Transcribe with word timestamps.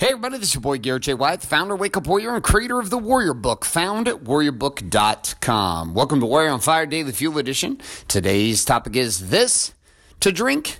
Hey 0.00 0.12
everybody, 0.12 0.38
this 0.38 0.48
is 0.48 0.54
your 0.54 0.62
boy 0.62 0.78
Garrett 0.78 1.02
J. 1.02 1.12
White, 1.12 1.42
the 1.42 1.46
founder 1.46 1.74
of 1.74 1.80
Wake 1.80 1.94
Up 1.94 2.06
Warrior 2.06 2.34
and 2.34 2.42
creator 2.42 2.80
of 2.80 2.88
the 2.88 2.96
Warrior 2.96 3.34
Book, 3.34 3.66
found 3.66 4.08
at 4.08 4.24
warriorbook.com. 4.24 5.92
Welcome 5.92 6.20
to 6.20 6.26
Warrior 6.26 6.52
on 6.52 6.60
Fire 6.60 6.86
Daily 6.86 7.12
Fuel 7.12 7.36
Edition. 7.36 7.78
Today's 8.08 8.64
topic 8.64 8.96
is 8.96 9.28
this 9.28 9.74
to 10.20 10.32
drink 10.32 10.78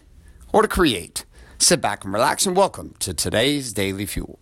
or 0.54 0.62
to 0.62 0.69
create. 0.69 1.27
Sit 1.59 1.83
back 1.83 2.03
and 2.03 2.14
relax 2.14 2.46
and 2.46 2.56
welcome 2.56 2.95
to 3.01 3.12
today's 3.12 3.75
Daily 3.75 4.06
Fuel. 4.06 4.40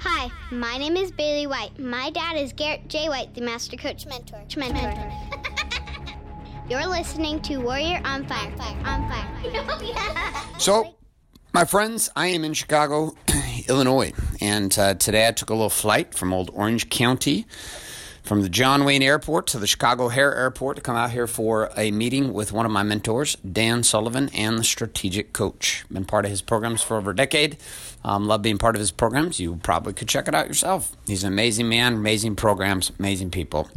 Hi, 0.00 0.30
my 0.50 0.76
name 0.76 0.98
is 0.98 1.10
Bailey 1.10 1.46
White. 1.46 1.78
My 1.78 2.10
dad 2.10 2.36
is 2.36 2.52
Garrett 2.52 2.86
J. 2.88 3.08
White, 3.08 3.34
the 3.34 3.40
Master 3.40 3.78
Coach 3.78 4.04
Mentor. 4.04 4.44
Mentor. 4.58 5.12
You're 6.68 6.86
listening 6.86 7.40
to 7.42 7.56
Warrior 7.62 8.02
on 8.04 8.26
Fire. 8.26 8.52
On 8.84 9.08
Fire. 9.08 10.58
So, 10.58 10.95
my 11.56 11.64
friends, 11.64 12.10
I 12.14 12.26
am 12.26 12.44
in 12.44 12.52
Chicago, 12.52 13.14
Illinois, 13.66 14.12
and 14.42 14.78
uh, 14.78 14.92
today 14.92 15.26
I 15.26 15.32
took 15.32 15.48
a 15.48 15.54
little 15.54 15.70
flight 15.70 16.12
from 16.12 16.34
old 16.34 16.50
Orange 16.52 16.90
County, 16.90 17.46
from 18.22 18.42
the 18.42 18.50
John 18.50 18.84
Wayne 18.84 19.00
Airport 19.00 19.46
to 19.46 19.58
the 19.58 19.66
Chicago 19.66 20.04
O'Hare 20.04 20.34
Airport 20.34 20.76
to 20.76 20.82
come 20.82 20.96
out 20.96 21.12
here 21.12 21.26
for 21.26 21.70
a 21.74 21.90
meeting 21.92 22.34
with 22.34 22.52
one 22.52 22.66
of 22.66 22.72
my 22.72 22.82
mentors, 22.82 23.36
Dan 23.36 23.82
Sullivan, 23.82 24.28
and 24.34 24.58
the 24.58 24.64
strategic 24.64 25.32
coach. 25.32 25.86
Been 25.90 26.04
part 26.04 26.26
of 26.26 26.30
his 26.30 26.42
programs 26.42 26.82
for 26.82 26.98
over 26.98 27.12
a 27.12 27.16
decade. 27.16 27.56
Um, 28.04 28.26
love 28.26 28.42
being 28.42 28.58
part 28.58 28.76
of 28.76 28.80
his 28.80 28.90
programs. 28.90 29.40
You 29.40 29.56
probably 29.62 29.94
could 29.94 30.08
check 30.08 30.28
it 30.28 30.34
out 30.34 30.48
yourself. 30.48 30.94
He's 31.06 31.24
an 31.24 31.32
amazing 31.32 31.70
man, 31.70 31.94
amazing 31.94 32.36
programs, 32.36 32.92
amazing 32.98 33.30
people. 33.30 33.70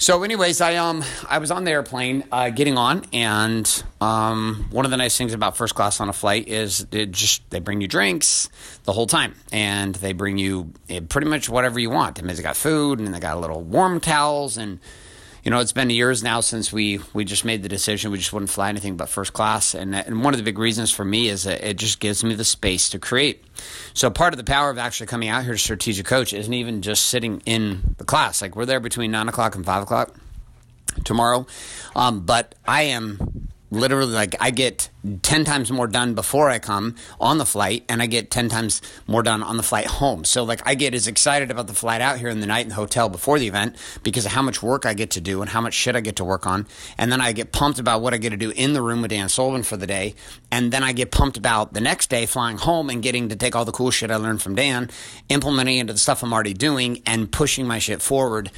So, 0.00 0.22
anyways, 0.22 0.60
I 0.60 0.76
um 0.76 1.02
I 1.28 1.38
was 1.38 1.50
on 1.50 1.64
the 1.64 1.72
airplane 1.72 2.22
uh, 2.30 2.50
getting 2.50 2.78
on, 2.78 3.04
and 3.12 3.82
um, 4.00 4.68
one 4.70 4.84
of 4.84 4.92
the 4.92 4.96
nice 4.96 5.18
things 5.18 5.34
about 5.34 5.56
first 5.56 5.74
class 5.74 6.00
on 6.00 6.08
a 6.08 6.12
flight 6.12 6.46
is 6.46 6.86
it 6.92 7.10
just 7.10 7.48
they 7.50 7.58
bring 7.58 7.80
you 7.80 7.88
drinks 7.88 8.48
the 8.84 8.92
whole 8.92 9.08
time, 9.08 9.34
and 9.50 9.96
they 9.96 10.12
bring 10.12 10.38
you 10.38 10.72
eh, 10.88 11.00
pretty 11.00 11.26
much 11.26 11.48
whatever 11.48 11.80
you 11.80 11.90
want. 11.90 12.20
I 12.20 12.22
mean, 12.22 12.36
they 12.36 12.42
got 12.42 12.56
food, 12.56 13.00
and 13.00 13.12
they 13.12 13.18
got 13.18 13.36
a 13.36 13.40
little 13.40 13.60
warm 13.60 13.98
towels, 13.98 14.56
and 14.56 14.78
you 15.44 15.50
know, 15.50 15.60
it's 15.60 15.72
been 15.72 15.90
years 15.90 16.22
now 16.22 16.40
since 16.40 16.72
we 16.72 17.00
we 17.12 17.24
just 17.24 17.44
made 17.44 17.62
the 17.62 17.68
decision 17.68 18.10
we 18.10 18.18
just 18.18 18.32
wouldn't 18.32 18.50
fly 18.50 18.68
anything 18.68 18.96
but 18.96 19.08
first 19.08 19.32
class, 19.32 19.74
and 19.74 19.94
and 19.94 20.22
one 20.22 20.34
of 20.34 20.38
the 20.38 20.44
big 20.44 20.58
reasons 20.58 20.90
for 20.90 21.04
me 21.04 21.28
is 21.28 21.44
that 21.44 21.66
it 21.66 21.76
just 21.76 22.00
gives 22.00 22.24
me 22.24 22.34
the 22.34 22.44
space 22.44 22.90
to 22.90 22.98
create. 22.98 23.44
So 23.94 24.10
part 24.10 24.32
of 24.32 24.38
the 24.38 24.44
power 24.44 24.70
of 24.70 24.78
actually 24.78 25.06
coming 25.06 25.28
out 25.28 25.44
here 25.44 25.52
to 25.52 25.58
strategic 25.58 26.06
coach 26.06 26.32
isn't 26.32 26.52
even 26.52 26.82
just 26.82 27.08
sitting 27.08 27.42
in 27.46 27.94
the 27.98 28.04
class. 28.04 28.42
Like 28.42 28.56
we're 28.56 28.66
there 28.66 28.80
between 28.80 29.10
nine 29.10 29.28
o'clock 29.28 29.54
and 29.54 29.64
five 29.64 29.82
o'clock 29.82 30.14
tomorrow, 31.04 31.46
um, 31.94 32.20
but 32.26 32.54
I 32.66 32.82
am 32.82 33.37
literally 33.70 34.12
like 34.12 34.34
I 34.40 34.50
get 34.50 34.90
10 35.22 35.44
times 35.44 35.70
more 35.70 35.86
done 35.86 36.14
before 36.14 36.50
I 36.50 36.58
come 36.58 36.96
on 37.20 37.38
the 37.38 37.46
flight 37.46 37.84
and 37.88 38.02
I 38.02 38.06
get 38.06 38.30
10 38.30 38.48
times 38.48 38.82
more 39.06 39.22
done 39.22 39.42
on 39.42 39.56
the 39.56 39.62
flight 39.62 39.86
home. 39.86 40.24
So 40.24 40.42
like 40.42 40.60
I 40.66 40.74
get 40.74 40.94
as 40.94 41.06
excited 41.06 41.50
about 41.50 41.66
the 41.66 41.74
flight 41.74 42.00
out 42.00 42.18
here 42.18 42.28
in 42.28 42.40
the 42.40 42.46
night 42.46 42.62
in 42.62 42.70
the 42.70 42.74
hotel 42.74 43.08
before 43.08 43.38
the 43.38 43.46
event 43.46 43.76
because 44.02 44.26
of 44.26 44.32
how 44.32 44.42
much 44.42 44.62
work 44.62 44.86
I 44.86 44.94
get 44.94 45.10
to 45.12 45.20
do 45.20 45.40
and 45.40 45.50
how 45.50 45.60
much 45.60 45.74
shit 45.74 45.96
I 45.96 46.00
get 46.00 46.16
to 46.16 46.24
work 46.24 46.46
on. 46.46 46.66
And 46.96 47.12
then 47.12 47.20
I 47.20 47.32
get 47.32 47.52
pumped 47.52 47.78
about 47.78 48.00
what 48.00 48.14
I 48.14 48.16
get 48.16 48.30
to 48.30 48.36
do 48.36 48.50
in 48.50 48.72
the 48.72 48.82
room 48.82 49.02
with 49.02 49.10
Dan 49.10 49.28
Sullivan 49.28 49.62
for 49.62 49.76
the 49.76 49.86
day. 49.86 50.14
And 50.50 50.72
then 50.72 50.82
I 50.82 50.92
get 50.92 51.10
pumped 51.10 51.36
about 51.36 51.74
the 51.74 51.80
next 51.80 52.10
day 52.10 52.26
flying 52.26 52.58
home 52.58 52.90
and 52.90 53.02
getting 53.02 53.28
to 53.28 53.36
take 53.36 53.54
all 53.54 53.64
the 53.64 53.72
cool 53.72 53.90
shit 53.90 54.10
I 54.10 54.16
learned 54.16 54.42
from 54.42 54.54
Dan, 54.54 54.90
implementing 55.28 55.78
into 55.78 55.92
the 55.92 55.98
stuff 55.98 56.22
I'm 56.22 56.32
already 56.32 56.54
doing 56.54 57.02
and 57.06 57.30
pushing 57.30 57.66
my 57.66 57.78
shit 57.78 58.02
forward 58.02 58.50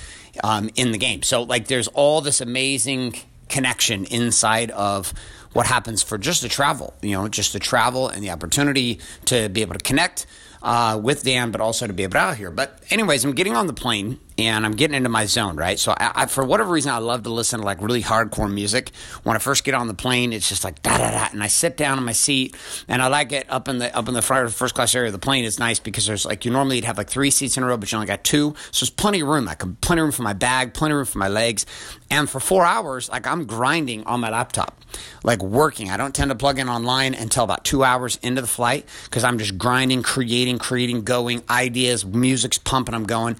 um, 0.45 0.71
in 0.77 0.93
the 0.93 0.99
game. 0.99 1.23
So 1.23 1.43
like 1.43 1.67
there's 1.67 1.89
all 1.89 2.21
this 2.21 2.41
amazing 2.41 3.17
connection 3.51 4.05
inside 4.07 4.71
of 4.71 5.13
what 5.53 5.67
happens 5.67 6.03
for 6.03 6.17
just 6.17 6.43
the 6.43 6.49
travel, 6.49 6.95
you 7.03 7.13
know, 7.13 7.29
just 7.29 7.53
the 7.53 7.59
travel 7.59 8.09
and 8.09 8.23
the 8.23 8.31
opportunity 8.31 9.01
to 9.27 9.49
be 9.49 9.63
able 9.63 9.75
to 9.75 9.81
connect 9.81 10.27
uh, 10.63 10.99
with 11.03 11.25
Dan, 11.25 11.51
but 11.51 11.61
also 11.61 11.87
to 11.87 11.93
be 11.93 12.05
able 12.05 12.13
to 12.13 12.19
out 12.19 12.37
here. 12.37 12.51
But 12.51 12.81
anyways, 12.91 13.25
I'm 13.25 13.33
getting 13.33 13.57
on 13.57 13.67
the 13.67 13.73
plane 13.73 14.21
and 14.41 14.65
I'm 14.65 14.73
getting 14.73 14.95
into 14.95 15.09
my 15.09 15.27
zone, 15.27 15.57
right? 15.57 15.79
So 15.79 15.93
I, 15.93 16.13
I, 16.15 16.27
for 16.27 16.45
whatever 16.45 16.73
reason, 16.73 16.93
I 16.93 16.99
love 16.99 17.25
to 17.25 17.31
listen 17.31 17.61
to 17.61 17.67
like 17.67 17.81
really 17.83 18.03
hardcore 18.03 18.53
music. 18.53 18.91
When 19.23 19.37
I 19.37 19.39
first 19.39 19.65
get 19.65 19.75
on 19.75 19.89
the 19.89 19.95
plane, 19.95 20.33
it's 20.33 20.49
just 20.49 20.65
like 20.65 20.83
da 20.83 20.99
da 20.99 21.11
da, 21.11 21.29
and 21.33 21.43
I 21.43 21.47
sit 21.49 21.77
down 21.77 21.99
in 21.99 22.05
my 22.05 22.13
seat, 22.13 22.57
and 22.89 23.03
I 23.03 23.09
like 23.09 23.33
it 23.33 23.47
up 23.49 23.69
in 23.69 23.79
the 23.79 23.95
up 23.97 24.09
in 24.09 24.15
the 24.15 24.23
first 24.23 24.75
class 24.75 24.95
area 24.95 25.09
of 25.09 25.13
the 25.13 25.19
plane. 25.19 25.45
It's 25.45 25.59
nice 25.59 25.79
because 25.79 26.07
there's 26.07 26.25
like 26.25 26.45
you 26.45 26.51
normally 26.51 26.77
you'd 26.77 26.85
have 26.85 26.99
like 26.99 27.11
three 27.11 27.31
seats 27.31 27.57
in 27.57 27.63
a 27.63 27.67
row, 27.67 27.77
but 27.77 27.91
you 27.91 27.97
only 27.97 28.07
got 28.07 28.25
two, 28.25 28.55
so 28.71 28.85
there's 28.85 28.91
plenty 28.91 29.21
of 29.21 29.29
room. 29.29 29.45
Like 29.45 29.63
plenty 29.81 30.01
of 30.01 30.05
room 30.05 30.13
for 30.13 30.23
my 30.23 30.33
bag, 30.33 30.75
plenty 30.75 30.93
of 30.93 30.97
room 30.97 31.07
for 31.07 31.19
my 31.19 31.29
legs, 31.29 31.67
and 32.11 32.29
for 32.29 32.41
four 32.41 32.65
hours, 32.65 33.09
like 33.09 33.27
I'm 33.27 33.47
grinding 33.47 34.05
on 34.05 34.21
my 34.21 34.31
laptop, 34.31 34.79
like 35.23 35.43
working. 35.43 35.91
I 35.91 35.97
don't 35.97 36.15
tend 36.15 36.31
to 36.31 36.35
plug 36.35 36.59
in 36.59 36.69
online 36.69 37.15
until 37.15 37.45
about 37.45 37.65
two 37.65 37.85
hours 37.85 38.19
into 38.23 38.41
the 38.41 38.49
flight 38.49 38.87
because 39.05 39.25
I'm 39.25 39.39
just 39.39 39.59
grinding, 39.59 40.03
creating, 40.03 40.59
creating, 40.59 41.03
going 41.03 41.43
ideas, 41.49 42.05
music's 42.05 42.59
pumping, 42.59 42.95
I'm 42.95 43.05
going. 43.05 43.37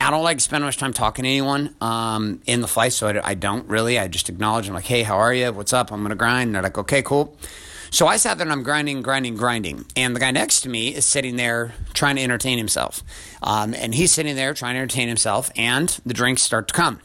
I 0.00 0.10
don't 0.10 0.24
like 0.24 0.40
spend 0.44 0.62
much 0.62 0.76
time 0.76 0.92
talking 0.92 1.24
to 1.24 1.28
anyone 1.28 1.74
um, 1.80 2.40
in 2.46 2.60
the 2.60 2.68
flight, 2.68 2.92
so 2.92 3.08
I, 3.08 3.30
I, 3.30 3.34
don't 3.34 3.66
really. 3.68 3.98
I 3.98 4.08
just 4.08 4.28
acknowledge. 4.28 4.68
I'm 4.68 4.74
like, 4.74 4.84
hey, 4.84 5.02
how 5.02 5.16
are 5.16 5.32
you? 5.32 5.52
What's 5.52 5.72
up? 5.72 5.90
I'm 5.90 6.06
to 6.06 6.14
grind. 6.14 6.48
And 6.48 6.54
they're 6.54 6.62
like, 6.62 6.78
okay, 6.78 7.02
cool. 7.02 7.36
So 7.90 8.06
I 8.06 8.16
sat 8.16 8.38
there 8.38 8.44
and 8.44 8.52
I'm 8.52 8.62
grinding, 8.62 9.02
grinding, 9.02 9.36
grinding. 9.36 9.84
And 9.96 10.14
the 10.14 10.20
guy 10.20 10.30
next 10.30 10.62
to 10.62 10.68
me 10.68 10.94
is 10.94 11.06
sitting 11.06 11.36
there 11.36 11.74
trying 11.94 12.16
to 12.16 12.22
entertain 12.22 12.58
himself. 12.58 13.02
Um, 13.42 13.74
and 13.74 13.94
he's 13.94 14.12
sitting 14.12 14.36
there 14.36 14.52
trying 14.52 14.74
to 14.74 14.80
entertain 14.80 15.08
himself, 15.08 15.50
and 15.56 15.88
the 16.04 16.14
drinks 16.14 16.42
start 16.42 16.68
to 16.68 16.74
come. 16.74 17.00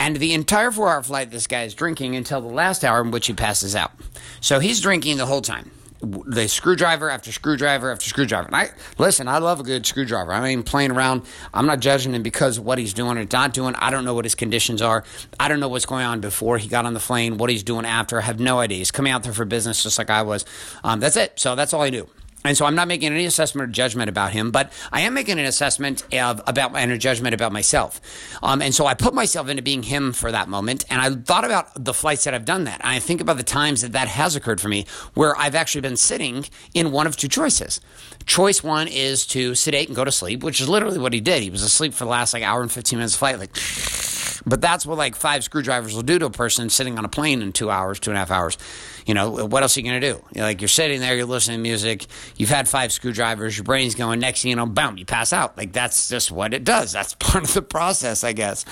And 0.00 0.16
the 0.16 0.34
entire 0.34 0.70
four 0.70 0.90
hour 0.90 1.02
flight, 1.02 1.30
this 1.30 1.46
guy 1.46 1.62
is 1.62 1.74
drinking 1.74 2.16
until 2.16 2.40
the 2.40 2.48
last 2.48 2.84
hour 2.84 3.00
in 3.00 3.10
which 3.10 3.26
he 3.26 3.32
passes 3.34 3.76
out. 3.76 3.92
So 4.40 4.58
he's 4.58 4.80
drinking 4.80 5.18
the 5.18 5.26
whole 5.26 5.42
time 5.42 5.70
the 6.04 6.48
screwdriver 6.48 7.10
after 7.10 7.32
screwdriver 7.32 7.90
after 7.90 8.08
screwdriver. 8.08 8.46
And 8.46 8.56
I 8.56 8.70
listen, 8.98 9.28
I 9.28 9.38
love 9.38 9.60
a 9.60 9.62
good 9.62 9.86
screwdriver. 9.86 10.32
I 10.32 10.40
mean, 10.40 10.62
playing 10.62 10.90
around. 10.90 11.22
I'm 11.52 11.66
not 11.66 11.80
judging 11.80 12.14
him 12.14 12.22
because 12.22 12.58
of 12.58 12.64
what 12.64 12.78
he's 12.78 12.94
doing 12.94 13.18
or 13.18 13.26
not 13.32 13.52
doing. 13.52 13.74
I 13.76 13.90
don't 13.90 14.04
know 14.04 14.14
what 14.14 14.24
his 14.24 14.34
conditions 14.34 14.82
are. 14.82 15.04
I 15.38 15.48
don't 15.48 15.60
know 15.60 15.68
what's 15.68 15.86
going 15.86 16.04
on 16.04 16.20
before 16.20 16.58
he 16.58 16.68
got 16.68 16.86
on 16.86 16.94
the 16.94 17.00
plane. 17.00 17.38
What 17.38 17.50
he's 17.50 17.62
doing 17.62 17.84
after. 17.84 18.18
I 18.18 18.22
have 18.22 18.40
no 18.40 18.58
idea. 18.58 18.78
He's 18.78 18.90
coming 18.90 19.12
out 19.12 19.22
there 19.22 19.32
for 19.32 19.44
business 19.44 19.82
just 19.82 19.98
like 19.98 20.10
I 20.10 20.22
was. 20.22 20.44
Um, 20.82 21.00
that's 21.00 21.16
it. 21.16 21.38
So 21.38 21.54
that's 21.54 21.72
all 21.72 21.82
I 21.82 21.90
do. 21.90 22.08
And 22.44 22.56
so 22.56 22.66
I'm 22.66 22.74
not 22.74 22.88
making 22.88 23.10
any 23.10 23.24
assessment 23.24 23.70
or 23.70 23.72
judgment 23.72 24.10
about 24.10 24.32
him, 24.32 24.50
but 24.50 24.70
I 24.92 25.00
am 25.00 25.14
making 25.14 25.38
an 25.38 25.46
assessment 25.46 26.02
of 26.14 26.42
about 26.46 26.76
and 26.76 26.92
a 26.92 26.98
judgment 26.98 27.34
about 27.34 27.52
myself. 27.52 28.00
Um, 28.42 28.60
and 28.60 28.74
so 28.74 28.84
I 28.84 28.92
put 28.92 29.14
myself 29.14 29.48
into 29.48 29.62
being 29.62 29.82
him 29.82 30.12
for 30.12 30.30
that 30.30 30.48
moment, 30.48 30.84
and 30.90 31.00
I 31.00 31.10
thought 31.10 31.44
about 31.44 31.70
the 31.82 31.94
flights 31.94 32.24
that 32.24 32.34
I've 32.34 32.44
done 32.44 32.64
that. 32.64 32.80
And 32.82 32.90
I 32.90 32.98
think 32.98 33.22
about 33.22 33.38
the 33.38 33.44
times 33.44 33.80
that 33.80 33.92
that 33.92 34.08
has 34.08 34.36
occurred 34.36 34.60
for 34.60 34.68
me, 34.68 34.84
where 35.14 35.34
I've 35.38 35.54
actually 35.54 35.80
been 35.80 35.96
sitting 35.96 36.44
in 36.74 36.92
one 36.92 37.06
of 37.06 37.16
two 37.16 37.28
choices. 37.28 37.80
Choice 38.26 38.62
one 38.62 38.88
is 38.88 39.26
to 39.28 39.54
sedate 39.54 39.88
and 39.88 39.96
go 39.96 40.04
to 40.04 40.12
sleep, 40.12 40.44
which 40.44 40.60
is 40.60 40.68
literally 40.68 40.98
what 40.98 41.14
he 41.14 41.20
did. 41.20 41.42
He 41.42 41.50
was 41.50 41.62
asleep 41.62 41.94
for 41.94 42.04
the 42.04 42.10
last 42.10 42.34
like 42.34 42.42
hour 42.42 42.60
and 42.60 42.70
15 42.70 42.98
minutes 42.98 43.14
of 43.14 43.20
flight, 43.20 43.38
like. 43.38 44.03
But 44.46 44.60
that's 44.60 44.86
what 44.86 44.98
like 44.98 45.16
five 45.16 45.44
screwdrivers 45.44 45.94
will 45.94 46.02
do 46.02 46.18
to 46.18 46.26
a 46.26 46.30
person 46.30 46.70
sitting 46.70 46.98
on 46.98 47.04
a 47.04 47.08
plane 47.08 47.42
in 47.42 47.52
two 47.52 47.70
hours, 47.70 48.00
two 48.00 48.10
and 48.10 48.16
a 48.16 48.20
half 48.20 48.30
hours. 48.30 48.58
You 49.06 49.14
know, 49.14 49.46
what 49.46 49.62
else 49.62 49.76
are 49.76 49.80
you 49.80 49.86
going 49.86 50.00
to 50.00 50.12
do? 50.12 50.24
You're 50.34 50.44
like 50.44 50.60
you're 50.60 50.68
sitting 50.68 51.00
there, 51.00 51.14
you're 51.16 51.26
listening 51.26 51.58
to 51.58 51.62
music, 51.62 52.06
you've 52.36 52.48
had 52.48 52.68
five 52.68 52.92
screwdrivers, 52.92 53.56
your 53.56 53.64
brain's 53.64 53.94
going, 53.94 54.20
next 54.20 54.42
thing 54.42 54.50
you 54.50 54.56
know, 54.56 54.66
boom, 54.66 54.96
you 54.96 55.04
pass 55.04 55.32
out. 55.32 55.56
Like 55.56 55.72
that's 55.72 56.08
just 56.08 56.30
what 56.30 56.54
it 56.54 56.64
does. 56.64 56.92
That's 56.92 57.14
part 57.18 57.44
of 57.44 57.54
the 57.54 57.62
process, 57.62 58.24
I 58.24 58.32
guess. 58.32 58.64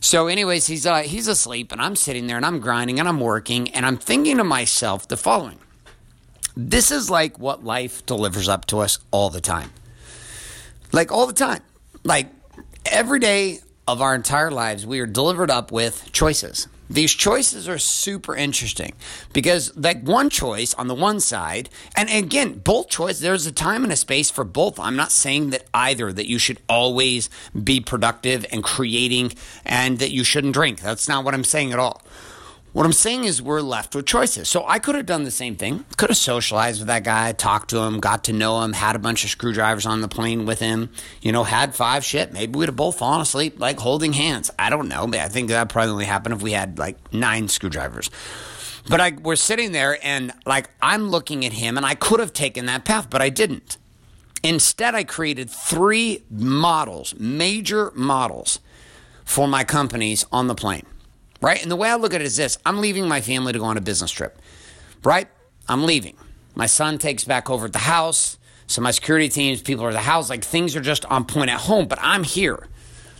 So, 0.00 0.28
anyways, 0.28 0.66
he's 0.66 0.86
uh, 0.86 1.02
he's 1.02 1.26
asleep, 1.26 1.72
and 1.72 1.80
I'm 1.80 1.96
sitting 1.96 2.26
there 2.26 2.36
and 2.36 2.46
I'm 2.46 2.60
grinding 2.60 3.00
and 3.00 3.08
I'm 3.08 3.20
working, 3.20 3.70
and 3.70 3.84
I'm 3.84 3.96
thinking 3.96 4.36
to 4.36 4.44
myself 4.44 5.08
the 5.08 5.16
following. 5.16 5.58
This 6.56 6.90
is 6.90 7.10
like 7.10 7.38
what 7.38 7.64
life 7.64 8.06
delivers 8.06 8.48
up 8.48 8.66
to 8.66 8.78
us 8.78 8.98
all 9.10 9.30
the 9.30 9.40
time. 9.40 9.72
Like 10.92 11.12
all 11.12 11.26
the 11.26 11.32
time. 11.32 11.60
Like 12.02 12.28
every 12.86 13.18
day 13.18 13.58
of 13.88 14.02
our 14.02 14.14
entire 14.14 14.50
lives, 14.50 14.86
we 14.86 15.00
are 15.00 15.06
delivered 15.06 15.50
up 15.50 15.70
with 15.70 16.10
choices. 16.12 16.68
These 16.88 17.12
choices 17.14 17.68
are 17.68 17.78
super 17.78 18.36
interesting 18.36 18.92
because, 19.32 19.76
like, 19.76 20.02
one 20.02 20.30
choice 20.30 20.72
on 20.74 20.86
the 20.86 20.94
one 20.94 21.18
side, 21.18 21.68
and 21.96 22.08
again, 22.08 22.60
both 22.60 22.88
choices, 22.88 23.20
there's 23.20 23.46
a 23.46 23.52
time 23.52 23.82
and 23.82 23.92
a 23.92 23.96
space 23.96 24.30
for 24.30 24.44
both. 24.44 24.78
I'm 24.78 24.94
not 24.94 25.10
saying 25.10 25.50
that 25.50 25.64
either, 25.74 26.12
that 26.12 26.28
you 26.28 26.38
should 26.38 26.60
always 26.68 27.28
be 27.60 27.80
productive 27.80 28.46
and 28.52 28.62
creating 28.62 29.32
and 29.64 29.98
that 29.98 30.12
you 30.12 30.22
shouldn't 30.22 30.54
drink. 30.54 30.80
That's 30.80 31.08
not 31.08 31.24
what 31.24 31.34
I'm 31.34 31.44
saying 31.44 31.72
at 31.72 31.80
all. 31.80 32.02
What 32.76 32.84
I'm 32.84 32.92
saying 32.92 33.24
is 33.24 33.40
we're 33.40 33.62
left 33.62 33.94
with 33.94 34.04
choices. 34.04 34.50
So 34.50 34.62
I 34.66 34.78
could 34.78 34.96
have 34.96 35.06
done 35.06 35.24
the 35.24 35.30
same 35.30 35.56
thing. 35.56 35.86
Could 35.96 36.10
have 36.10 36.18
socialized 36.18 36.78
with 36.78 36.88
that 36.88 37.04
guy, 37.04 37.32
talked 37.32 37.70
to 37.70 37.78
him, 37.78 38.00
got 38.00 38.24
to 38.24 38.34
know 38.34 38.60
him, 38.60 38.74
had 38.74 38.94
a 38.94 38.98
bunch 38.98 39.24
of 39.24 39.30
screwdrivers 39.30 39.86
on 39.86 40.02
the 40.02 40.08
plane 40.08 40.44
with 40.44 40.60
him, 40.60 40.90
you 41.22 41.32
know, 41.32 41.42
had 41.42 41.74
five 41.74 42.04
shit. 42.04 42.34
Maybe 42.34 42.58
we'd 42.58 42.68
have 42.68 42.76
both 42.76 42.98
fallen 42.98 43.22
asleep 43.22 43.58
like 43.58 43.78
holding 43.78 44.12
hands. 44.12 44.50
I 44.58 44.68
don't 44.68 44.88
know. 44.88 45.08
I 45.14 45.28
think 45.28 45.48
that 45.48 45.70
probably 45.70 45.92
only 45.92 46.04
happened 46.04 46.34
if 46.34 46.42
we 46.42 46.52
had 46.52 46.78
like 46.78 46.98
nine 47.14 47.48
screwdrivers. 47.48 48.10
But 48.90 49.00
I, 49.00 49.12
we're 49.22 49.36
sitting 49.36 49.72
there 49.72 49.98
and 50.02 50.34
like 50.44 50.68
I'm 50.82 51.08
looking 51.08 51.46
at 51.46 51.54
him 51.54 51.78
and 51.78 51.86
I 51.86 51.94
could 51.94 52.20
have 52.20 52.34
taken 52.34 52.66
that 52.66 52.84
path, 52.84 53.08
but 53.08 53.22
I 53.22 53.30
didn't. 53.30 53.78
Instead, 54.42 54.94
I 54.94 55.02
created 55.02 55.48
three 55.48 56.24
models, 56.28 57.14
major 57.18 57.90
models 57.94 58.60
for 59.24 59.48
my 59.48 59.64
companies 59.64 60.26
on 60.30 60.46
the 60.46 60.54
plane 60.54 60.84
right? 61.40 61.60
And 61.62 61.70
the 61.70 61.76
way 61.76 61.90
I 61.90 61.96
look 61.96 62.14
at 62.14 62.20
it 62.20 62.26
is 62.26 62.36
this 62.36 62.58
I'm 62.64 62.80
leaving 62.80 63.08
my 63.08 63.20
family 63.20 63.52
to 63.52 63.58
go 63.58 63.64
on 63.64 63.76
a 63.76 63.80
business 63.80 64.10
trip, 64.10 64.38
right? 65.02 65.28
I'm 65.68 65.84
leaving. 65.84 66.16
My 66.54 66.66
son 66.66 66.98
takes 66.98 67.24
back 67.24 67.50
over 67.50 67.66
at 67.66 67.72
the 67.72 67.80
house. 67.80 68.38
So 68.68 68.82
my 68.82 68.90
security 68.90 69.28
teams, 69.28 69.62
people 69.62 69.84
are 69.84 69.90
at 69.90 69.92
the 69.92 70.00
house, 70.00 70.28
like 70.28 70.44
things 70.44 70.74
are 70.74 70.80
just 70.80 71.04
on 71.04 71.24
point 71.24 71.50
at 71.50 71.60
home, 71.60 71.86
but 71.86 72.00
I'm 72.02 72.24
here. 72.24 72.66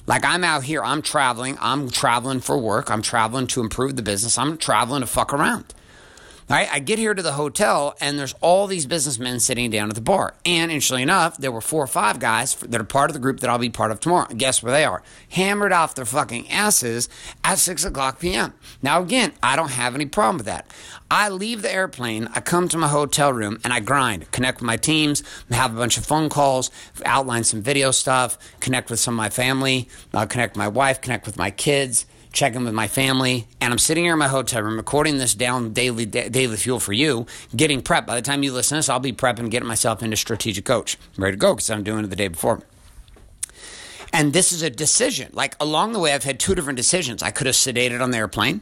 Like 0.07 0.25
I'm 0.25 0.43
out 0.43 0.65
here, 0.65 0.83
I'm 0.83 1.03
traveling, 1.03 1.57
I'm 1.61 1.91
traveling 1.91 2.41
for 2.41 2.59
work, 2.59 2.91
I'm 2.91 3.03
traveling 3.03 3.47
to 3.49 3.61
improve 3.61 3.97
the 3.97 4.03
business, 4.03 4.39
I'm 4.39 4.57
traveling 4.57 5.01
to 5.01 5.07
fuck 5.07 5.33
around. 5.33 5.75
I 6.49 6.79
get 6.79 6.99
here 6.99 7.13
to 7.13 7.23
the 7.23 7.33
hotel 7.33 7.97
and 8.01 8.19
there's 8.19 8.35
all 8.41 8.69
these 8.69 8.87
businessmen 8.87 9.41
sitting 9.41 9.71
down 9.71 9.89
at 9.89 9.97
the 9.97 10.01
bar. 10.01 10.35
And 10.45 10.71
interestingly 10.71 11.03
enough, 11.03 11.37
there 11.39 11.51
were 11.51 11.61
four 11.61 11.83
or 11.83 11.89
five 11.89 12.21
guys 12.21 12.55
that 12.55 12.81
are 12.81 12.85
part 12.85 13.11
of 13.11 13.15
the 13.15 13.21
group 13.21 13.41
that 13.41 13.51
I'll 13.51 13.59
be 13.59 13.69
part 13.69 13.91
of 13.91 13.99
tomorrow. 13.99 14.29
guess 14.29 14.63
where 14.63 14.73
they 14.73 14.85
are? 14.85 15.03
Hammered 15.31 15.73
off 15.73 15.97
their 15.97 16.05
fucking 16.05 16.49
asses 16.51 17.09
at 17.43 17.59
6 17.59 17.85
o'clock 17.85 18.21
p.m. 18.21 18.55
Now, 18.81 19.03
again, 19.03 19.33
I 19.43 19.57
don't 19.57 19.73
have 19.73 19.97
any 19.97 20.07
problem 20.07 20.37
with 20.37 20.47
that. 20.47 20.71
I 21.11 21.29
leave 21.31 21.63
the 21.63 21.73
airplane, 21.73 22.29
I 22.35 22.41
come 22.41 22.69
to 22.69 22.79
my 22.79 22.89
hotel 22.89 23.33
room, 23.33 23.59
and 23.63 23.73
I 23.73 23.81
grind, 23.81 24.31
connect 24.33 24.59
with 24.59 24.67
my 24.67 24.77
teams, 24.77 25.23
have 25.51 25.75
a 25.75 25.79
bunch 25.79 25.99
of 25.99 26.05
phone 26.05 26.29
calls, 26.29 26.71
outline 27.05 27.45
some 27.45 27.63
video 27.63 27.93
stuff, 27.93 28.39
connect 28.61 28.91
with 28.91 28.99
some 28.99 29.15
of 29.15 29.19
my 29.19 29.31
family, 29.31 29.89
uh, 30.13 30.27
connect 30.27 30.55
with 30.55 30.59
my 30.59 30.69
wife, 30.69 31.01
connect 31.01 31.27
with 31.27 31.37
my 31.37 31.51
kids 31.51 32.07
checking 32.37 32.65
with 32.65 32.75
my 32.75 32.87
family, 32.87 33.49
and 33.63 33.73
I'm 33.73 33.79
sitting 33.79 34.05
here 34.05 34.13
in 34.13 34.19
my 34.19 34.29
hotel 34.29 34.61
room 34.61 34.77
recording 34.77 35.17
this 35.17 35.35
down 35.35 35.73
daily 35.73 36.05
daily 36.05 36.57
fuel 36.59 36.79
for 36.79 36.93
you, 36.93 37.25
getting 37.57 37.81
prep. 37.81 38.07
By 38.07 38.15
the 38.15 38.21
time 38.23 38.43
you 38.43 38.53
listen 38.53 38.77
to 38.77 38.81
this, 38.81 38.91
I'll 38.91 39.01
be 39.01 39.15
prepping, 39.15 39.51
getting 39.51 39.67
myself 39.67 40.03
into 40.03 40.19
strategic 40.19 40.67
coach, 40.67 40.99
I'm 41.17 41.25
ready 41.25 41.37
to 41.37 41.41
go 41.41 41.55
because 41.55 41.71
I'm 41.71 41.83
doing 41.83 42.05
it 42.05 42.09
the 42.09 42.17
day 42.17 42.29
before. 42.29 42.61
And 44.13 44.35
this 44.35 44.53
is 44.53 44.61
a 44.61 44.69
decision. 44.69 45.31
Like 45.33 45.57
along 45.59 45.95
the 45.95 45.99
way, 45.99 46.13
I've 46.13 46.25
had 46.25 46.39
two 46.39 46.55
different 46.55 46.77
decisions. 46.77 47.23
I 47.23 47.31
could 47.31 47.47
have 47.47 47.57
sedated 47.57 48.03
on 48.03 48.11
the 48.11 48.19
airplane, 48.19 48.61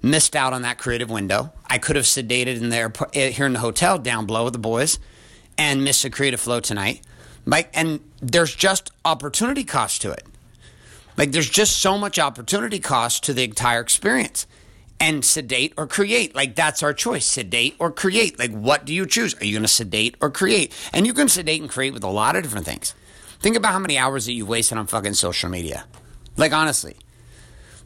missed 0.00 0.36
out 0.36 0.52
on 0.52 0.62
that 0.62 0.78
creative 0.78 1.10
window. 1.10 1.52
I 1.66 1.78
could 1.78 1.96
have 1.96 2.04
sedated 2.04 2.58
in 2.58 2.68
there 2.68 2.92
eh, 3.12 3.30
here 3.30 3.44
in 3.44 3.54
the 3.54 3.58
hotel 3.58 3.98
down 3.98 4.24
below 4.24 4.44
with 4.44 4.52
the 4.52 4.60
boys, 4.60 5.00
and 5.58 5.82
missed 5.82 6.04
the 6.04 6.10
creative 6.10 6.40
flow 6.40 6.60
tonight. 6.60 7.02
Like, 7.44 7.70
and 7.74 7.98
there's 8.22 8.54
just 8.54 8.92
opportunity 9.04 9.64
cost 9.64 10.00
to 10.02 10.12
it. 10.12 10.24
Like 11.16 11.32
there's 11.32 11.50
just 11.50 11.78
so 11.78 11.98
much 11.98 12.18
opportunity 12.18 12.78
cost 12.78 13.24
to 13.24 13.32
the 13.32 13.44
entire 13.44 13.80
experience. 13.80 14.46
And 15.02 15.24
sedate 15.24 15.72
or 15.78 15.86
create, 15.86 16.34
like 16.34 16.54
that's 16.54 16.82
our 16.82 16.92
choice. 16.92 17.24
Sedate 17.24 17.74
or 17.78 17.90
create. 17.90 18.38
Like 18.38 18.52
what 18.52 18.84
do 18.84 18.92
you 18.92 19.06
choose? 19.06 19.34
Are 19.40 19.44
you 19.44 19.52
going 19.52 19.62
to 19.62 19.68
sedate 19.68 20.14
or 20.20 20.30
create? 20.30 20.74
And 20.92 21.06
you 21.06 21.14
can 21.14 21.28
sedate 21.28 21.60
and 21.60 21.70
create 21.70 21.94
with 21.94 22.04
a 22.04 22.10
lot 22.10 22.36
of 22.36 22.42
different 22.42 22.66
things. 22.66 22.94
Think 23.40 23.56
about 23.56 23.72
how 23.72 23.78
many 23.78 23.96
hours 23.96 24.26
that 24.26 24.32
you've 24.32 24.48
wasted 24.48 24.76
on 24.76 24.86
fucking 24.86 25.14
social 25.14 25.48
media. 25.48 25.86
Like 26.36 26.52
honestly. 26.52 26.96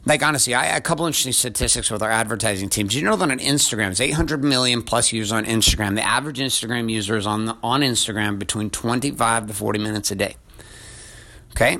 Like 0.05 0.21
honestly, 0.21 0.53
I 0.53 0.67
a 0.75 0.81
couple 0.81 1.07
interesting 1.07 1.33
statistics 1.33 1.89
with 1.89 2.03
our 2.03 2.11
advertising 2.11 2.69
team. 2.69 2.87
Do 2.87 2.97
you 2.97 3.03
know 3.03 3.15
that 3.15 3.31
on 3.31 3.39
Instagram, 3.39 3.89
it's 3.89 3.99
800 3.99 4.43
million 4.43 4.83
plus 4.83 5.11
users 5.11 5.31
on 5.31 5.45
Instagram. 5.45 5.95
The 5.95 6.05
average 6.05 6.37
Instagram 6.37 6.91
user 6.91 7.17
is 7.17 7.25
on 7.25 7.45
the, 7.45 7.57
on 7.63 7.81
Instagram 7.81 8.37
between 8.37 8.69
25 8.69 9.47
to 9.47 9.53
40 9.53 9.79
minutes 9.79 10.11
a 10.11 10.15
day. 10.15 10.35
Okay, 11.51 11.79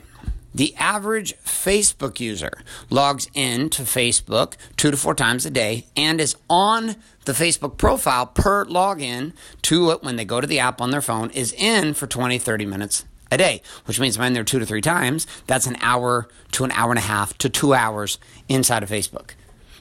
the 0.55 0.73
average 0.77 1.35
Facebook 1.43 2.19
user 2.19 2.51
logs 2.89 3.27
in 3.33 3.69
to 3.69 3.83
Facebook 3.83 4.53
two 4.77 4.89
to 4.89 4.97
four 4.97 5.13
times 5.13 5.45
a 5.45 5.51
day 5.51 5.85
and 5.97 6.21
is 6.21 6.35
on 6.49 6.95
the 7.25 7.33
Facebook 7.33 7.77
profile 7.77 8.25
per 8.25 8.65
login 8.65 9.33
to 9.63 9.91
it 9.91 10.01
when 10.01 10.15
they 10.15 10.25
go 10.25 10.39
to 10.39 10.47
the 10.47 10.59
app 10.59 10.79
on 10.79 10.91
their 10.91 11.01
phone 11.01 11.29
is 11.31 11.51
in 11.53 11.93
for 11.93 12.07
20, 12.07 12.39
30 12.39 12.65
minutes 12.65 13.05
a 13.31 13.37
day, 13.37 13.61
which 13.85 13.99
means 13.99 14.17
when 14.17 14.33
they're 14.33 14.43
two 14.43 14.59
to 14.59 14.65
three 14.65 14.81
times, 14.81 15.27
that's 15.47 15.67
an 15.67 15.75
hour 15.81 16.27
to 16.51 16.63
an 16.63 16.71
hour 16.71 16.91
and 16.91 16.99
a 16.99 17.01
half 17.01 17.37
to 17.39 17.49
two 17.49 17.73
hours 17.73 18.17
inside 18.47 18.83
of 18.83 18.89
Facebook. 18.89 19.31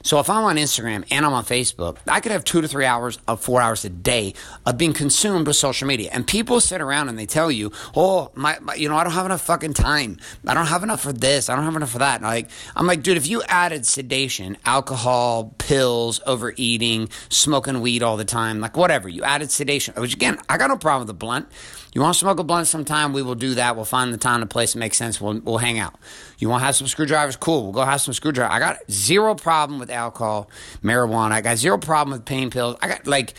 So 0.05 0.19
if 0.19 0.29
I'm 0.29 0.43
on 0.43 0.57
Instagram 0.57 1.03
and 1.09 1.25
I'm 1.25 1.33
on 1.33 1.43
Facebook, 1.45 1.97
I 2.07 2.19
could 2.19 2.31
have 2.31 2.43
two 2.43 2.61
to 2.61 2.67
three 2.67 2.85
hours 2.85 3.17
of 3.27 3.41
four 3.41 3.59
hours 3.59 3.83
a 3.85 3.89
day 3.89 4.35
of 4.63 4.77
being 4.77 4.93
consumed 4.93 5.47
with 5.47 5.55
social 5.55 5.87
media. 5.87 6.11
And 6.13 6.27
people 6.27 6.59
sit 6.61 6.79
around 6.79 7.09
and 7.09 7.17
they 7.17 7.25
tell 7.25 7.51
you, 7.51 7.71
"Oh, 7.95 8.29
my, 8.35 8.59
my 8.61 8.75
you 8.75 8.87
know, 8.87 8.97
I 8.97 9.03
don't 9.03 9.13
have 9.13 9.25
enough 9.25 9.41
fucking 9.41 9.73
time. 9.73 10.19
I 10.45 10.53
don't 10.53 10.67
have 10.67 10.83
enough 10.83 11.01
for 11.01 11.11
this. 11.11 11.49
I 11.49 11.55
don't 11.55 11.65
have 11.65 11.75
enough 11.75 11.89
for 11.89 11.97
that." 11.97 12.17
And 12.17 12.25
like, 12.25 12.49
I'm 12.75 12.85
like, 12.85 13.01
dude, 13.01 13.17
if 13.17 13.25
you 13.25 13.41
added 13.47 13.83
sedation, 13.87 14.57
alcohol, 14.63 15.55
pills, 15.57 16.21
overeating, 16.27 17.09
smoking 17.29 17.81
weed 17.81 18.03
all 18.03 18.15
the 18.15 18.25
time, 18.25 18.59
like 18.59 18.77
whatever, 18.77 19.09
you 19.09 19.23
added 19.23 19.49
sedation. 19.49 19.95
Which 19.95 20.13
again, 20.13 20.37
I 20.47 20.59
got 20.59 20.67
no 20.67 20.77
problem 20.77 21.01
with 21.01 21.07
the 21.07 21.15
blunt. 21.15 21.47
You 21.95 22.01
want 22.01 22.15
to 22.15 22.19
smoke 22.19 22.39
a 22.39 22.43
blunt 22.43 22.67
sometime? 22.67 23.13
We 23.13 23.21
will 23.21 23.35
do 23.35 23.55
that. 23.55 23.77
We'll 23.77 23.85
find 23.85 24.13
the 24.13 24.17
time 24.17 24.41
and 24.41 24.49
place 24.49 24.73
that 24.73 24.79
makes 24.79 24.97
sense. 24.97 25.21
We'll, 25.21 25.39
we'll 25.39 25.59
hang 25.59 25.79
out. 25.79 25.95
You 26.37 26.49
want 26.49 26.59
to 26.59 26.65
have 26.65 26.75
some 26.75 26.87
screwdrivers? 26.87 27.37
Cool. 27.37 27.63
We'll 27.63 27.71
go 27.71 27.85
have 27.85 28.01
some 28.01 28.13
screwdrivers. 28.13 28.53
I 28.53 28.59
got 28.59 28.79
zero 28.91 29.33
problem 29.33 29.79
with 29.79 29.89
alcohol, 29.89 30.49
marijuana. 30.83 31.31
I 31.31 31.39
got 31.39 31.55
zero 31.55 31.77
problem 31.77 32.11
with 32.11 32.25
pain 32.25 32.49
pills. 32.49 32.75
I 32.81 32.89
got 32.89 33.07
like, 33.07 33.33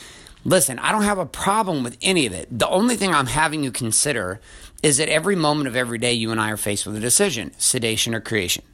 listen, 0.47 0.79
I 0.79 0.91
don't 0.91 1.03
have 1.03 1.19
a 1.19 1.27
problem 1.27 1.85
with 1.85 1.99
any 2.01 2.25
of 2.25 2.33
it. 2.33 2.49
The 2.51 2.67
only 2.67 2.97
thing 2.97 3.15
I'm 3.15 3.27
having 3.27 3.63
you 3.63 3.71
consider 3.71 4.41
is 4.83 4.97
that 4.97 5.11
every 5.11 5.37
moment 5.37 5.69
of 5.69 5.77
every 5.77 5.99
day 5.99 6.15
you 6.15 6.31
and 6.31 6.41
I 6.41 6.51
are 6.51 6.57
faced 6.57 6.87
with 6.87 6.97
a 6.97 7.01
decision 7.01 7.53
sedation 7.59 8.15
or 8.15 8.23
creation. 8.23 8.65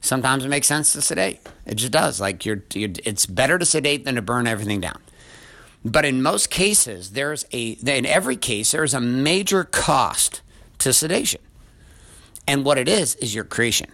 Sometimes 0.00 0.44
it 0.44 0.48
makes 0.48 0.66
sense 0.66 0.92
to 0.94 1.00
sedate. 1.00 1.46
It 1.64 1.76
just 1.76 1.92
does. 1.92 2.20
Like 2.20 2.44
you're, 2.44 2.64
you're 2.74 2.90
it's 3.04 3.24
better 3.24 3.56
to 3.56 3.64
sedate 3.64 4.04
than 4.04 4.16
to 4.16 4.22
burn 4.22 4.48
everything 4.48 4.80
down. 4.80 4.98
But 5.84 6.04
in 6.04 6.22
most 6.22 6.50
cases, 6.50 7.10
there's 7.10 7.46
a, 7.52 7.70
in 7.72 8.04
every 8.04 8.36
case, 8.36 8.72
there's 8.72 8.94
a 8.94 9.00
major 9.00 9.64
cost 9.64 10.42
to 10.78 10.92
sedation. 10.92 11.40
And 12.46 12.64
what 12.64 12.78
it 12.78 12.88
is, 12.88 13.14
is 13.16 13.34
your 13.34 13.44
creation. 13.44 13.90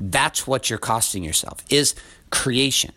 That's 0.00 0.46
what 0.46 0.70
you're 0.70 0.78
costing 0.78 1.24
yourself, 1.24 1.64
is 1.70 1.94
creation. 2.30 2.92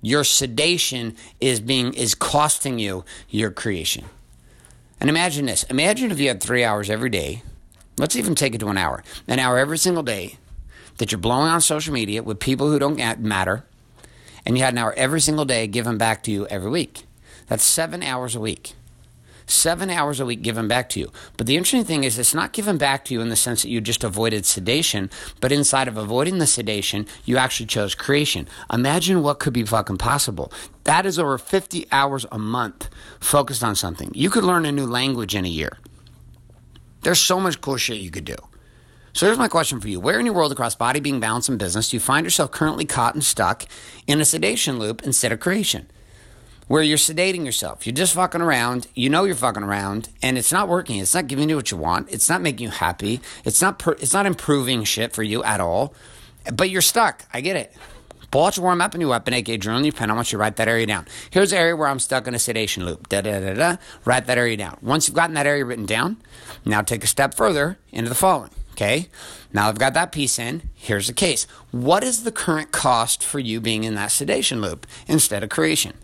Your 0.00 0.24
sedation 0.24 1.16
is 1.40 1.60
being, 1.60 1.94
is 1.94 2.14
costing 2.14 2.78
you 2.78 3.04
your 3.28 3.50
creation. 3.50 4.04
And 5.00 5.10
imagine 5.10 5.46
this. 5.46 5.64
Imagine 5.64 6.10
if 6.10 6.20
you 6.20 6.28
had 6.28 6.42
three 6.42 6.64
hours 6.64 6.90
every 6.90 7.10
day. 7.10 7.42
Let's 7.98 8.16
even 8.16 8.34
take 8.34 8.54
it 8.54 8.58
to 8.58 8.68
an 8.68 8.78
hour. 8.78 9.02
An 9.26 9.38
hour 9.38 9.58
every 9.58 9.78
single 9.78 10.02
day 10.02 10.38
that 10.98 11.12
you're 11.12 11.20
blowing 11.20 11.48
on 11.48 11.60
social 11.60 11.92
media 11.92 12.22
with 12.22 12.40
people 12.40 12.70
who 12.70 12.78
don't 12.78 12.98
matter. 13.20 13.64
And 14.44 14.56
you 14.56 14.64
had 14.64 14.74
an 14.74 14.78
hour 14.78 14.94
every 14.96 15.20
single 15.20 15.44
day 15.44 15.66
given 15.66 15.98
back 15.98 16.22
to 16.24 16.30
you 16.30 16.46
every 16.46 16.70
week. 16.70 17.04
That's 17.48 17.64
seven 17.64 18.02
hours 18.02 18.34
a 18.34 18.40
week. 18.40 18.74
Seven 19.46 19.88
hours 19.88 20.20
a 20.20 20.26
week 20.26 20.42
given 20.42 20.68
back 20.68 20.90
to 20.90 21.00
you. 21.00 21.10
But 21.38 21.46
the 21.46 21.56
interesting 21.56 21.84
thing 21.84 22.04
is, 22.04 22.18
it's 22.18 22.34
not 22.34 22.52
given 22.52 22.76
back 22.76 23.06
to 23.06 23.14
you 23.14 23.22
in 23.22 23.30
the 23.30 23.36
sense 23.36 23.62
that 23.62 23.70
you 23.70 23.80
just 23.80 24.04
avoided 24.04 24.44
sedation, 24.44 25.08
but 25.40 25.52
inside 25.52 25.88
of 25.88 25.96
avoiding 25.96 26.36
the 26.36 26.46
sedation, 26.46 27.06
you 27.24 27.38
actually 27.38 27.64
chose 27.64 27.94
creation. 27.94 28.46
Imagine 28.70 29.22
what 29.22 29.38
could 29.38 29.54
be 29.54 29.64
fucking 29.64 29.96
possible. 29.96 30.52
That 30.84 31.06
is 31.06 31.18
over 31.18 31.38
50 31.38 31.86
hours 31.90 32.26
a 32.30 32.38
month 32.38 32.90
focused 33.20 33.64
on 33.64 33.74
something. 33.74 34.10
You 34.14 34.28
could 34.28 34.44
learn 34.44 34.66
a 34.66 34.72
new 34.72 34.86
language 34.86 35.34
in 35.34 35.46
a 35.46 35.48
year. 35.48 35.78
There's 37.00 37.20
so 37.20 37.40
much 37.40 37.62
cool 37.62 37.78
shit 37.78 37.98
you 37.98 38.10
could 38.10 38.26
do. 38.26 38.36
So 39.14 39.24
here's 39.24 39.38
my 39.38 39.48
question 39.48 39.80
for 39.80 39.88
you. 39.88 39.98
Where 39.98 40.20
in 40.20 40.26
your 40.26 40.34
world 40.34 40.52
across 40.52 40.74
body, 40.74 41.00
being, 41.00 41.20
balance, 41.20 41.48
and 41.48 41.58
business 41.58 41.88
do 41.88 41.96
you 41.96 42.00
find 42.00 42.26
yourself 42.26 42.50
currently 42.50 42.84
caught 42.84 43.14
and 43.14 43.24
stuck 43.24 43.64
in 44.06 44.20
a 44.20 44.26
sedation 44.26 44.78
loop 44.78 45.02
instead 45.02 45.32
of 45.32 45.40
creation? 45.40 45.90
Where 46.68 46.82
you're 46.82 46.98
sedating 46.98 47.44
yourself. 47.44 47.86
You're 47.86 47.94
just 47.94 48.14
fucking 48.14 48.40
around. 48.40 48.86
You 48.94 49.10
know 49.10 49.24
you're 49.24 49.34
fucking 49.34 49.62
around, 49.62 50.10
and 50.22 50.38
it's 50.38 50.52
not 50.52 50.68
working. 50.68 50.98
It's 50.98 51.14
not 51.14 51.26
giving 51.26 51.48
you 51.48 51.56
what 51.56 51.70
you 51.70 51.76
want. 51.76 52.10
It's 52.12 52.28
not 52.28 52.40
making 52.40 52.64
you 52.64 52.70
happy. 52.70 53.20
It's 53.44 53.60
not. 53.60 53.78
Per- 53.78 53.96
it's 54.00 54.12
not 54.12 54.26
improving 54.26 54.84
shit 54.84 55.12
for 55.12 55.22
you 55.22 55.42
at 55.42 55.60
all. 55.60 55.94
But 56.52 56.70
you're 56.70 56.82
stuck. 56.82 57.24
I 57.32 57.40
get 57.40 57.56
it. 57.56 57.74
Pull 58.30 58.44
out 58.44 58.56
your 58.58 58.64
warm 58.64 58.82
up 58.82 58.92
and 58.92 59.00
your 59.00 59.10
weapon, 59.10 59.32
aka 59.32 59.54
in 59.54 59.84
your 59.84 59.92
pen. 59.92 60.10
I 60.10 60.14
want 60.14 60.30
you 60.30 60.36
to 60.36 60.40
write 60.40 60.56
that 60.56 60.68
area 60.68 60.86
down. 60.86 61.06
Here's 61.30 61.50
the 61.50 61.58
area 61.58 61.74
where 61.74 61.88
I'm 61.88 61.98
stuck 61.98 62.26
in 62.26 62.34
a 62.34 62.38
sedation 62.38 62.84
loop. 62.84 63.08
Da 63.08 63.22
da 63.22 63.40
da 63.40 63.54
da. 63.54 63.76
Write 64.04 64.26
that 64.26 64.36
area 64.36 64.56
down. 64.56 64.76
Once 64.82 65.08
you've 65.08 65.14
gotten 65.14 65.34
that 65.34 65.46
area 65.46 65.64
written 65.64 65.86
down, 65.86 66.18
now 66.64 66.82
take 66.82 67.02
a 67.02 67.06
step 67.06 67.34
further 67.34 67.78
into 67.90 68.10
the 68.10 68.14
following. 68.14 68.50
Okay. 68.72 69.08
Now 69.52 69.68
I've 69.68 69.78
got 69.78 69.94
that 69.94 70.12
piece 70.12 70.38
in. 70.38 70.68
Here's 70.74 71.06
the 71.06 71.14
case. 71.14 71.46
What 71.70 72.04
is 72.04 72.22
the 72.22 72.30
current 72.30 72.70
cost 72.70 73.24
for 73.24 73.38
you 73.38 73.60
being 73.60 73.84
in 73.84 73.94
that 73.94 74.12
sedation 74.12 74.60
loop 74.60 74.86
instead 75.06 75.42
of 75.42 75.48
creation? 75.48 75.94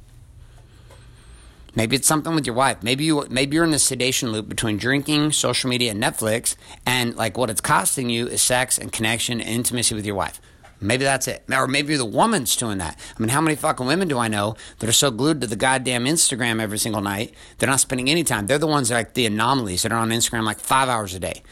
Maybe 1.76 1.97
it's 1.97 2.07
something 2.07 2.35
with 2.35 2.47
your 2.47 2.54
wife. 2.54 2.83
Maybe 2.83 3.04
you 3.04 3.26
maybe 3.28 3.57
you're 3.57 3.64
in 3.64 3.73
the 3.73 3.78
sedation 3.78 4.31
loop 4.31 4.49
between 4.49 4.76
drinking, 4.76 5.33
social 5.33 5.69
media, 5.69 5.90
and 5.90 6.02
Netflix, 6.02 6.54
and 6.87 7.16
like 7.16 7.37
what 7.37 7.50
it's 7.50 7.61
costing 7.61 8.09
you 8.11 8.28
is 8.28 8.43
sex 8.43 8.78
and 8.78 8.93
connection 8.93 9.40
and 9.40 9.50
intimacy 9.50 9.95
with 9.95 10.07
your 10.07 10.14
wife. 10.14 10.40
Maybe 10.81 11.04
that's 11.04 11.28
it. 11.28 11.45
Or 11.50 11.66
maybe 11.66 11.97
the 11.97 12.04
woman's 12.04 12.54
doing 12.57 12.78
that. 12.78 12.99
I 13.16 13.21
mean, 13.21 13.31
how 13.31 13.40
many 13.40 13.57
fucking 13.57 13.87
women 13.87 14.09
do 14.09 14.19
I 14.19 14.28
know 14.28 14.54
that 14.78 14.88
are 14.88 14.93
so 14.93 15.11
glued 15.11 15.40
to 15.40 15.47
the 15.47 15.57
goddamn 15.57 16.04
Instagram 16.04 16.61
every 16.61 16.78
single 16.78 17.00
night, 17.00 17.33
they're 17.59 17.71
not 17.71 17.81
spending 17.81 18.11
any 18.11 18.23
time. 18.23 18.47
They're 18.47 18.59
the 18.59 18.66
ones 18.66 18.88
that 18.88 18.97
are 18.97 18.99
like 18.99 19.14
the 19.14 19.26
anomalies 19.26 19.83
that 19.83 19.93
are 19.93 19.99
on 19.99 20.11
Instagram 20.11 20.45
like 20.45 20.61
five 20.61 20.88
hours 20.88 21.14
a 21.14 21.21
day. 21.21 21.43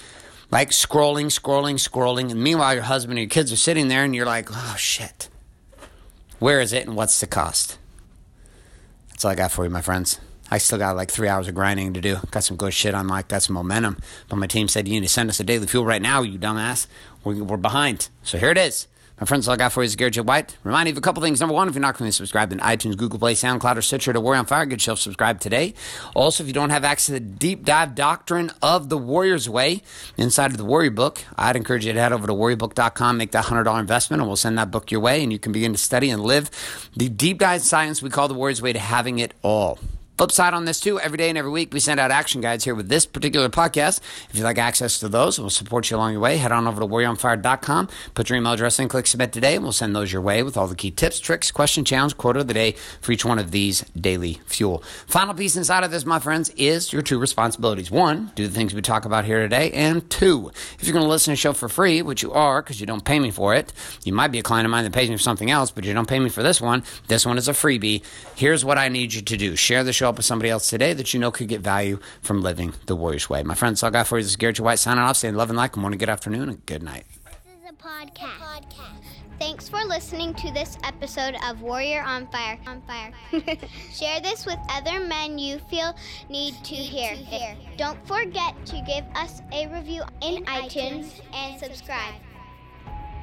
Like 0.51 0.71
scrolling, 0.71 1.27
scrolling, 1.27 1.77
scrolling. 1.77 2.31
And 2.31 2.43
meanwhile, 2.43 2.75
your 2.75 2.83
husband 2.83 3.19
and 3.19 3.25
your 3.25 3.31
kids 3.31 3.53
are 3.53 3.57
sitting 3.57 3.89
there 3.89 4.05
and 4.05 4.15
you're 4.15 4.27
like, 4.27 4.49
oh 4.51 4.75
shit. 4.77 5.31
Where 6.39 6.61
is 6.61 6.73
it 6.73 6.87
and 6.87 6.95
what's 6.95 7.19
the 7.21 7.27
cost? 7.27 7.79
That's 9.13 9.25
all 9.25 9.31
I 9.31 9.35
got 9.37 9.53
for 9.53 9.65
you, 9.65 9.71
my 9.71 9.83
friends. 9.83 10.19
I 10.51 10.59
still 10.59 10.79
got 10.79 10.97
like 10.97 11.11
three 11.11 11.29
hours 11.29 11.49
of 11.49 11.55
grinding 11.55 11.95
to 11.95 12.01
do. 12.01 12.19
Got 12.31 12.45
some 12.45 12.59
good 12.59 12.75
shit 12.75 12.95
on 12.95 13.09
like, 13.09 13.29
got 13.29 13.43
some 13.43 13.55
momentum. 13.55 13.97
But 14.29 14.37
my 14.37 14.47
team 14.47 14.69
said, 14.69 14.87
you 14.87 14.95
need 14.95 15.07
to 15.07 15.13
send 15.13 15.31
us 15.31 15.41
a 15.41 15.45
daily 15.45 15.67
fuel 15.67 15.87
right 15.87 16.03
now, 16.03 16.21
you 16.21 16.39
dumbass. 16.39 16.87
We're, 17.25 17.43
we're 17.43 17.57
behind. 17.57 18.11
So 18.23 18.37
here 18.37 18.51
it 18.51 18.59
is. 18.59 18.87
My 19.23 19.27
friends, 19.27 19.47
all 19.47 19.55
I 19.55 19.57
got 19.57 19.71
for 19.71 19.85
you 19.85 19.87
is 19.87 19.95
Garrett 19.95 20.15
J. 20.15 20.21
White. 20.23 20.57
Remind 20.65 20.89
you 20.89 20.95
of 20.95 20.99
a 20.99 21.01
couple 21.01 21.23
things. 21.23 21.39
Number 21.39 21.55
one, 21.55 21.69
if 21.69 21.75
you're 21.75 21.81
not 21.81 21.95
currently 21.95 22.11
subscribed 22.11 22.53
in 22.53 22.59
iTunes, 22.59 22.97
Google 22.97 23.21
Play, 23.21 23.35
SoundCloud, 23.35 23.77
or 23.77 23.83
Stitcher 23.83 24.13
to 24.13 24.21
Warrior 24.21 24.41
on 24.41 24.47
Fire, 24.47 24.67
get 24.67 24.81
yourself 24.81 24.99
subscribed 24.99 25.41
today. 25.41 25.75
Also, 26.17 26.43
if 26.43 26.49
you 26.49 26.53
don't 26.53 26.71
have 26.71 26.83
access 26.83 27.07
to 27.07 27.13
the 27.13 27.21
deep 27.21 27.65
dive 27.65 27.95
doctrine 27.95 28.51
of 28.61 28.89
the 28.89 28.99
Warrior's 28.99 29.49
Way 29.49 29.83
inside 30.17 30.51
of 30.51 30.57
the 30.57 30.65
Warrior 30.65 30.91
Book, 30.91 31.25
I'd 31.37 31.55
encourage 31.55 31.87
you 31.87 31.93
to 31.93 32.01
head 32.01 32.13
over 32.13 32.27
to 32.27 32.33
warriorbook.com, 32.33 33.17
make 33.17 33.31
that 33.31 33.45
$100 33.45 33.79
investment, 33.79 34.23
and 34.23 34.29
we'll 34.29 34.35
send 34.35 34.59
that 34.59 34.73
book 34.73 34.91
your 34.91 35.01
way, 35.01 35.23
and 35.23 35.31
you 35.31 35.39
can 35.39 35.53
begin 35.53 35.71
to 35.71 35.79
study 35.79 36.11
and 36.11 36.21
live 36.21 36.51
the 36.97 37.09
deep 37.09 37.39
dive 37.39 37.63
science 37.63 38.03
we 38.03 38.11
call 38.11 38.27
the 38.27 38.35
Warrior's 38.35 38.61
Way 38.61 38.73
to 38.73 38.81
having 38.81 39.21
it 39.21 39.35
all. 39.43 39.79
Flip 40.23 40.31
side 40.31 40.55
on 40.55 40.67
this 40.67 40.79
too, 40.79 41.01
every 41.01 41.19
day 41.19 41.31
and 41.31 41.37
every 41.37 41.51
week 41.51 41.75
we 41.75 41.81
send 41.81 41.99
out 41.99 42.13
action 42.13 42.41
guides 42.41 42.63
here 42.63 42.77
with 42.77 42.89
this 42.89 43.07
particular 43.07 43.49
podcast. 43.49 43.99
If 44.31 44.37
you'd 44.37 44.45
like 44.45 44.57
access 44.57 45.01
to 45.01 45.09
those, 45.09 45.37
we'll 45.37 45.51
support 45.51 45.91
you 45.91 45.97
along 45.97 46.13
your 46.13 46.21
way. 46.21 46.37
Head 46.37 46.53
on 46.53 46.69
over 46.69 46.81
to 46.81 46.87
warrioronfire.com, 46.87 47.89
put 48.15 48.31
your 48.31 48.37
email 48.37 48.53
address 48.53 48.79
in, 48.79 48.87
click 48.87 49.09
submit 49.09 49.33
today, 49.33 49.57
and 49.57 49.65
we'll 49.65 49.73
send 49.73 49.97
those 49.97 50.13
your 50.13 50.23
way 50.23 50.45
with 50.45 50.57
all 50.57 50.69
the 50.69 50.77
key 50.77 50.93
tips, 50.93 51.19
tricks, 51.19 51.51
question, 51.51 51.85
challenge, 51.85 52.17
quote 52.17 52.37
of 52.37 52.47
the 52.47 52.55
day 52.55 52.77
for 53.01 53.11
each 53.11 53.25
one 53.25 53.41
of 53.41 53.51
these 53.51 53.81
daily 54.01 54.35
fuel. 54.47 54.85
Final 55.09 55.35
piece 55.35 55.57
inside 55.57 55.83
of 55.83 55.91
this, 55.91 56.07
my 56.07 56.21
friends, 56.21 56.51
is 56.51 56.93
your 56.93 57.03
two 57.03 57.19
responsibilities. 57.19 57.91
One, 57.91 58.31
do 58.37 58.47
the 58.47 58.55
things 58.55 58.75
we 58.75 58.81
talk 58.81 59.05
about 59.05 59.25
here 59.25 59.41
today, 59.41 59.73
and 59.73 60.09
two, 60.09 60.53
if 60.79 60.87
you're 60.87 60.93
going 60.93 61.05
to 61.05 61.11
listen 61.11 61.33
to 61.33 61.37
the 61.37 61.41
show 61.41 61.53
for 61.53 61.69
free, 61.69 62.01
which 62.01 62.23
you 62.23 62.33
are 62.33 62.63
because 62.63 62.79
you 62.79 62.87
don't 62.87 63.05
pay 63.05 63.19
me 63.19 63.33
for 63.33 63.57
it, 63.57 63.73
you 64.05 64.13
might 64.13 64.31
be 64.31 64.39
a 64.39 64.45
client 64.45 64.67
of 64.67 64.71
mine 64.71 64.85
that 64.85 64.93
pays 64.93 65.11
me 65.11 65.17
for 65.17 65.23
something 65.23 65.51
else, 65.51 65.73
but 65.73 65.83
you 65.83 65.93
don't 65.93 66.09
pay 66.09 66.21
me 66.21 66.29
for 66.29 66.45
this 66.45 66.61
one. 66.61 66.85
This 67.09 67.27
one 67.27 67.39
is 67.39 67.49
a 67.49 67.53
freebie. 67.53 68.05
Here's 68.37 68.65
what 68.65 68.79
I 68.79 68.89
need 68.89 69.13
you 69.15 69.23
to 69.23 69.37
do. 69.37 69.57
Share 69.57 69.83
the 69.83 69.93
show 69.93 70.12
up 70.13 70.19
with 70.19 70.27
somebody 70.27 70.51
else 70.51 70.69
today 70.69 70.93
that 70.93 71.15
you 71.15 71.21
know 71.21 71.31
could 71.31 71.49
get 71.49 71.61
value 71.61 71.99
from 72.21 72.43
living 72.43 72.75
the 72.87 72.95
Warriors 72.95 73.31
way. 73.31 73.43
My 73.43 73.55
friends, 73.55 73.83
all 73.83 73.89
I 73.89 73.91
got 73.91 74.07
for 74.07 74.19
you 74.19 74.23
this 74.23 74.33
is 74.33 74.37
Garrett 74.37 74.61
White 74.61 74.79
signing 74.79 75.03
off, 75.03 75.17
saying 75.17 75.35
love 75.35 75.51
and 75.51 75.57
like. 75.57 75.73
Good 75.73 75.81
morning, 75.81 75.99
good 75.99 76.11
afternoon, 76.11 76.49
and 76.49 76.67
good 76.67 76.83
night. 76.83 77.05
This 77.25 77.55
is 77.65 77.71
a 77.71 77.73
podcast. 77.73 78.43
Thanks 79.39 79.69
for 79.69 79.83
listening 79.85 80.35
to 80.35 80.53
this 80.53 80.77
episode 80.85 81.35
of 81.45 81.63
Warrior 81.63 82.03
on 82.03 82.29
Fire. 82.31 82.61
On 82.67 82.81
Fire. 82.83 83.13
Share 83.93 84.21
this 84.21 84.47
with 84.47 84.59
other 84.71 85.01
men 85.01 85.39
you 85.39 85.59
feel 85.71 85.97
need 86.29 86.55
to 86.63 86.75
hear. 86.75 87.17
Don't 87.77 87.99
forget 88.07 88.55
to 88.67 88.81
give 88.87 89.05
us 89.17 89.43
a 89.53 89.67
review 89.67 90.03
in 90.21 90.45
iTunes 90.45 91.21
and 91.33 91.59
subscribe. 91.59 92.15